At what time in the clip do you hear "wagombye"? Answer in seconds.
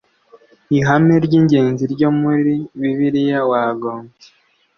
3.49-4.27